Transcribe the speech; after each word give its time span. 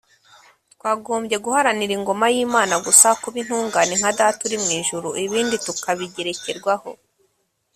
twagombye 0.73 1.37
guharanira 1.45 1.93
ingoma 1.97 2.25
y'imana 2.35 2.75
gusa 2.85 3.07
(kuba 3.21 3.37
intungane 3.43 3.93
nka 3.99 4.11
data 4.19 4.41
uri 4.47 4.57
mu 4.63 4.69
ijuru) 4.79 5.07
ibindi 5.25 5.55
tukabigerekerwaho 5.65 6.89